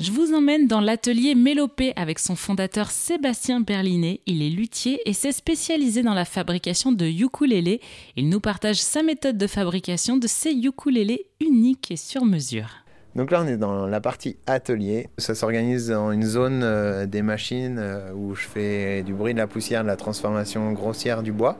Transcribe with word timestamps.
Je 0.00 0.12
vous 0.12 0.32
emmène 0.32 0.68
dans 0.68 0.80
l'atelier 0.80 1.34
Mélopée 1.34 1.92
avec 1.96 2.20
son 2.20 2.36
fondateur 2.36 2.92
Sébastien 2.92 3.58
Berlinet. 3.58 4.20
Il 4.26 4.44
est 4.44 4.48
luthier 4.48 5.00
et 5.06 5.12
s'est 5.12 5.32
spécialisé 5.32 6.04
dans 6.04 6.14
la 6.14 6.24
fabrication 6.24 6.92
de 6.92 7.04
ukulélés. 7.04 7.80
Il 8.14 8.28
nous 8.28 8.38
partage 8.38 8.80
sa 8.80 9.02
méthode 9.02 9.36
de 9.36 9.48
fabrication 9.48 10.16
de 10.16 10.28
ces 10.28 10.52
ukulélés 10.52 11.26
uniques 11.40 11.90
et 11.90 11.96
sur 11.96 12.24
mesure. 12.24 12.84
Donc 13.16 13.32
là, 13.32 13.42
on 13.42 13.48
est 13.48 13.56
dans 13.56 13.88
la 13.88 14.00
partie 14.00 14.36
atelier. 14.46 15.08
Ça 15.18 15.34
s'organise 15.34 15.88
dans 15.88 16.12
une 16.12 16.22
zone 16.22 16.60
euh, 16.62 17.06
des 17.06 17.22
machines 17.22 17.78
euh, 17.80 18.12
où 18.14 18.36
je 18.36 18.46
fais 18.46 19.02
du 19.02 19.14
bruit 19.14 19.32
de 19.32 19.38
la 19.38 19.48
poussière, 19.48 19.82
de 19.82 19.88
la 19.88 19.96
transformation 19.96 20.70
grossière 20.70 21.24
du 21.24 21.32
bois. 21.32 21.58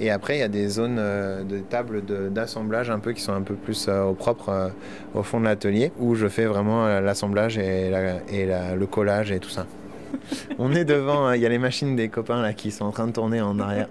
Et 0.00 0.10
après, 0.10 0.36
il 0.36 0.40
y 0.40 0.44
a 0.44 0.48
des 0.48 0.68
zones 0.68 0.98
euh, 0.98 1.44
de 1.44 1.58
tables 1.58 2.02
d'assemblage 2.30 2.90
un 2.90 2.98
peu 2.98 3.12
qui 3.12 3.20
sont 3.20 3.32
un 3.32 3.42
peu 3.42 3.54
plus 3.54 3.88
au 3.88 4.14
propre 4.14 4.72
au 5.14 5.22
fond 5.22 5.40
de 5.40 5.44
l'atelier 5.44 5.92
où 5.98 6.14
je 6.14 6.28
fais 6.28 6.46
vraiment 6.46 7.00
l'assemblage 7.00 7.58
et, 7.58 7.90
le 7.90 8.86
collage 8.86 9.32
et 9.32 9.38
tout 9.38 9.50
ça. 9.50 9.66
On 10.58 10.74
est 10.74 10.84
devant, 10.84 11.32
il 11.32 11.40
y 11.40 11.46
a 11.46 11.48
les 11.48 11.58
machines 11.58 11.96
des 11.96 12.08
copains 12.08 12.42
là 12.42 12.52
qui 12.52 12.70
sont 12.70 12.84
en 12.84 12.90
train 12.90 13.06
de 13.06 13.12
tourner 13.12 13.40
en 13.40 13.58
arrière. 13.58 13.88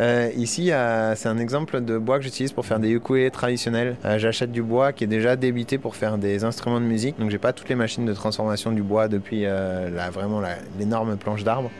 Euh, 0.00 0.30
ici, 0.36 0.72
c'est 1.14 1.28
un 1.28 1.38
exemple 1.38 1.80
de 1.80 1.98
bois 1.98 2.18
que 2.18 2.24
j'utilise 2.24 2.52
pour 2.52 2.66
faire 2.66 2.80
des 2.80 2.90
ukulélés 2.90 3.30
traditionnels. 3.30 3.96
Euh, 4.04 4.18
j'achète 4.18 4.50
du 4.50 4.62
bois 4.62 4.92
qui 4.92 5.04
est 5.04 5.08
déjà 5.08 5.36
débité 5.36 5.78
pour 5.78 5.94
faire 5.94 6.18
des 6.18 6.44
instruments 6.44 6.80
de 6.80 6.86
musique. 6.86 7.18
Donc, 7.18 7.30
j'ai 7.30 7.38
pas 7.38 7.52
toutes 7.52 7.68
les 7.68 7.74
machines 7.74 8.04
de 8.04 8.12
transformation 8.12 8.72
du 8.72 8.82
bois 8.82 9.08
depuis 9.08 9.46
euh, 9.46 9.90
vraiment 10.12 10.42
l'énorme 10.78 11.16
planche 11.16 11.44
d'arbre. 11.44 11.70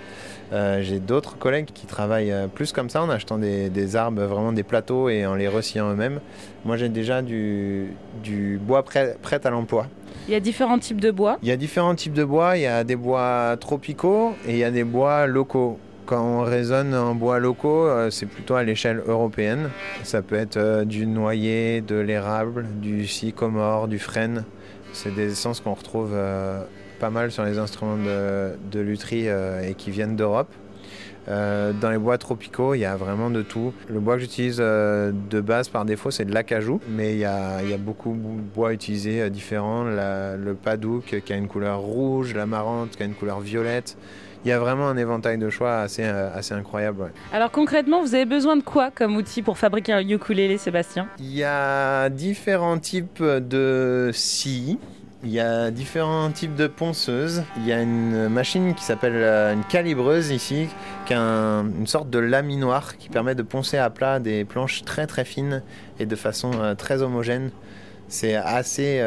J'ai 0.52 1.00
d'autres 1.00 1.36
collègues 1.36 1.68
qui 1.74 1.86
travaillent 1.86 2.34
plus 2.54 2.72
comme 2.72 2.88
ça 2.88 3.02
en 3.02 3.10
achetant 3.10 3.38
des, 3.38 3.96
arbres, 3.96 4.22
vraiment 4.22 4.52
des 4.52 4.62
plateaux 4.62 5.08
et 5.08 5.26
en 5.26 5.34
les 5.34 5.48
recyclant 5.48 5.90
eux-mêmes. 5.90 6.20
Moi 6.64 6.76
j'ai 6.76 6.88
déjà 6.88 7.22
du, 7.22 7.88
bois 8.60 8.82
prêt, 8.82 9.16
prêt 9.20 9.40
à 9.44 9.50
l'emploi. 9.50 9.86
Il 10.26 10.32
y 10.32 10.36
a 10.36 10.40
différents 10.40 10.78
types 10.78 11.00
de 11.00 11.10
bois 11.10 11.38
Il 11.42 11.48
y 11.48 11.52
a 11.52 11.56
différents 11.56 11.94
types 11.94 12.14
de 12.14 12.24
bois. 12.24 12.56
Il 12.56 12.62
y 12.62 12.66
a 12.66 12.82
des 12.82 12.96
bois 12.96 13.56
tropicaux 13.60 14.34
et 14.46 14.52
il 14.52 14.58
y 14.58 14.64
a 14.64 14.70
des 14.70 14.84
bois 14.84 15.26
locaux. 15.26 15.78
Quand 16.06 16.22
on 16.22 16.42
raisonne 16.42 16.94
en 16.94 17.14
bois 17.14 17.38
locaux, 17.38 17.86
euh, 17.86 18.10
c'est 18.10 18.26
plutôt 18.26 18.54
à 18.54 18.62
l'échelle 18.62 19.02
européenne. 19.06 19.70
Ça 20.02 20.20
peut 20.20 20.36
être 20.36 20.58
euh, 20.58 20.84
du 20.84 21.06
noyer, 21.06 21.80
de 21.80 21.96
l'érable, 21.96 22.66
du 22.80 23.06
sycomore, 23.06 23.88
du 23.88 23.98
frêne. 23.98 24.44
C'est 24.92 25.14
des 25.14 25.32
essences 25.32 25.60
qu'on 25.60 25.72
retrouve 25.72 26.10
euh, 26.12 26.62
pas 26.98 27.10
mal 27.10 27.30
sur 27.30 27.44
les 27.44 27.58
instruments 27.58 27.96
de, 27.96 28.52
de 28.70 28.80
lutherie 28.80 29.26
et 29.26 29.74
qui 29.76 29.90
viennent 29.90 30.16
d'Europe. 30.16 30.52
dans 31.26 31.90
les 31.90 31.98
bois 31.98 32.18
tropicaux, 32.18 32.74
il 32.74 32.80
y 32.80 32.84
a 32.84 32.96
vraiment 32.96 33.30
de 33.30 33.42
tout. 33.42 33.72
Le 33.88 34.00
bois 34.00 34.14
que 34.14 34.20
j'utilise 34.20 34.58
de 34.58 35.40
base 35.40 35.68
par 35.68 35.84
défaut, 35.84 36.10
c'est 36.10 36.24
de 36.24 36.32
l'acajou, 36.32 36.80
mais 36.88 37.12
il 37.12 37.18
y, 37.18 37.24
a, 37.24 37.60
beaucoup 37.78 38.12
de 38.12 38.54
bois 38.54 38.72
utilisés 38.72 39.28
différents. 39.30 39.84
le 39.84 40.54
padouk 40.54 41.20
qui 41.24 41.32
a 41.32 41.36
une 41.36 41.48
couleur 41.48 41.80
rouge, 41.80 42.34
l'amarante 42.34 42.90
qui 42.96 43.02
a 43.02 43.06
une 43.06 43.14
couleur 43.14 43.40
violette 43.40 43.96
il 44.44 44.48
y 44.48 44.52
a 44.52 44.58
vraiment 44.58 44.88
un 44.88 44.96
éventail 44.96 45.38
de 45.38 45.48
choix 45.48 45.78
assez, 45.78 46.04
euh, 46.04 46.28
assez 46.34 46.54
incroyable. 46.54 47.12
Alors 47.32 47.50
concrètement, 47.50 48.02
vous 48.02 48.14
avez 48.14 48.26
besoin 48.26 48.56
de 48.56 48.62
quoi 48.62 48.90
comme 48.90 49.16
outil 49.16 49.42
pour 49.42 49.56
fabriquer 49.56 49.92
un 49.92 50.06
ukulélé, 50.06 50.58
Sébastien? 50.58 51.08
Il 51.18 51.34
y 51.34 51.44
a 51.44 52.10
différents 52.10 52.78
types 52.78 53.22
de 53.22 54.10
scies. 54.12 54.78
Il 55.24 55.32
y 55.32 55.40
a 55.40 55.70
différents 55.70 56.30
types 56.30 56.54
de 56.54 56.66
ponceuses. 56.66 57.44
Il 57.56 57.66
y 57.66 57.72
a 57.72 57.80
une 57.80 58.28
machine 58.28 58.74
qui 58.74 58.84
s'appelle 58.84 59.14
euh, 59.16 59.54
une 59.54 59.64
calibreuse 59.64 60.30
ici, 60.30 60.68
qui 61.06 61.14
a 61.14 61.20
une 61.20 61.86
sorte 61.86 62.10
de 62.10 62.18
laminoir 62.18 62.96
qui 62.98 63.08
permet 63.08 63.34
de 63.34 63.42
poncer 63.42 63.78
à 63.78 63.90
plat 63.90 64.20
des 64.20 64.44
planches 64.44 64.84
très 64.84 65.06
très 65.06 65.24
fines 65.24 65.62
et 65.98 66.06
de 66.06 66.16
façon 66.16 66.52
euh, 66.54 66.74
très 66.74 67.02
homogène. 67.02 67.50
C'est 68.08 68.34
assez 68.34 69.00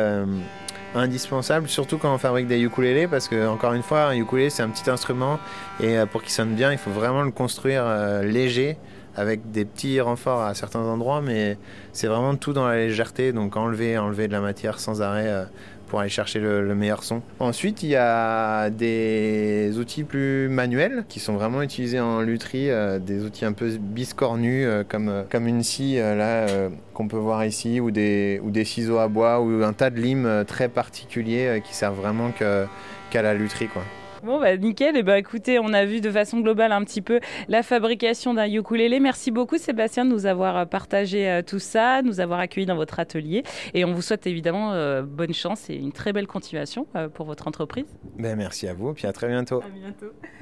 indispensable, 0.95 1.67
surtout 1.67 1.97
quand 1.97 2.13
on 2.13 2.17
fabrique 2.17 2.47
des 2.47 2.59
ukulélés, 2.59 3.07
parce 3.07 3.27
que 3.27 3.47
encore 3.47 3.73
une 3.73 3.83
fois, 3.83 4.05
un 4.05 4.15
ukulélé 4.15 4.49
c'est 4.49 4.63
un 4.63 4.69
petit 4.69 4.89
instrument 4.89 5.39
et 5.79 5.97
euh, 5.97 6.05
pour 6.05 6.21
qu'il 6.23 6.31
sonne 6.31 6.55
bien, 6.55 6.71
il 6.71 6.77
faut 6.77 6.91
vraiment 6.91 7.23
le 7.23 7.31
construire 7.31 7.83
euh, 7.85 8.23
léger 8.23 8.77
avec 9.17 9.51
des 9.51 9.65
petits 9.65 9.99
renforts 9.99 10.41
à 10.41 10.53
certains 10.53 10.79
endroits, 10.79 11.21
mais 11.21 11.57
c'est 11.91 12.07
vraiment 12.07 12.35
tout 12.35 12.53
dans 12.53 12.67
la 12.67 12.77
légèreté, 12.77 13.33
donc 13.33 13.57
enlever, 13.57 13.97
enlever 13.97 14.27
de 14.27 14.31
la 14.31 14.41
matière 14.41 14.79
sans 14.79 15.01
arrêt 15.01 15.27
euh, 15.27 15.43
pour 15.87 15.99
aller 15.99 16.09
chercher 16.09 16.39
le, 16.39 16.75
meilleur 16.75 17.03
son. 17.03 17.21
Ensuite, 17.39 17.81
il 17.81 17.89
y 17.89 17.95
a 17.95 18.69
des 18.69 19.73
outils 19.79 20.03
plus 20.03 20.49
manuels 20.49 21.05
qui 21.09 21.19
sont 21.19 21.33
vraiment 21.33 21.63
utilisés 21.63 21.99
en 21.99 22.21
lutherie, 22.21 22.69
euh, 22.69 22.99
des 22.99 23.23
outils 23.23 23.45
un 23.45 23.53
peu 23.53 23.69
biscornus 23.79 24.65
euh, 24.67 24.83
comme, 24.87 25.25
comme 25.31 25.47
une 25.47 25.63
scie 25.63 25.95
là 25.95 26.45
qu'on 26.93 27.07
peut 27.07 27.17
voir 27.17 27.43
ici, 27.43 27.79
ou 27.79 27.89
des, 27.89 28.39
ou 28.43 28.51
des 28.51 28.65
ciseaux 28.65 28.99
à 28.99 29.07
bois, 29.07 29.41
ou 29.41 29.63
un 29.63 29.73
tas 29.73 29.89
de 29.89 29.99
limes 29.99 30.43
très 30.45 30.69
particuliers 30.69 31.61
qui 31.65 31.73
servent 31.73 31.99
vraiment 31.99 32.31
qu'à 32.31 33.21
la 33.21 33.33
lutherie. 33.33 33.67
Quoi. 33.67 33.83
Bon, 34.23 34.39
bah 34.39 34.57
nickel. 34.57 34.97
Et 34.97 35.03
bah 35.03 35.17
écoutez, 35.17 35.59
on 35.59 35.73
a 35.73 35.85
vu 35.85 36.01
de 36.01 36.11
façon 36.11 36.39
globale 36.39 36.71
un 36.71 36.83
petit 36.83 37.01
peu 37.01 37.19
la 37.47 37.63
fabrication 37.63 38.33
d'un 38.33 38.47
ukulélé. 38.51 38.99
Merci 38.99 39.31
beaucoup, 39.31 39.57
Sébastien, 39.57 40.05
de 40.05 40.09
nous 40.09 40.25
avoir 40.25 40.57
euh, 40.57 40.65
partagé 40.65 41.29
euh, 41.29 41.41
tout 41.41 41.59
ça, 41.59 42.01
de 42.01 42.07
nous 42.07 42.19
avoir 42.19 42.39
accueillis 42.39 42.65
dans 42.65 42.75
votre 42.75 42.99
atelier. 42.99 43.43
Et 43.73 43.85
on 43.85 43.93
vous 43.93 44.01
souhaite 44.01 44.27
évidemment 44.27 44.73
euh, 44.73 45.03
bonne 45.03 45.33
chance 45.33 45.69
et 45.69 45.75
une 45.75 45.91
très 45.91 46.13
belle 46.13 46.27
continuation 46.27 46.87
pour 47.13 47.25
votre 47.25 47.47
entreprise. 47.47 47.85
Ben, 48.17 48.35
merci 48.35 48.67
à 48.67 48.73
vous, 48.73 48.93
puis 48.93 49.07
à 49.07 49.13
très 49.13 49.27
bientôt. 49.27 49.61
À 49.61 49.69
bientôt. 49.69 50.13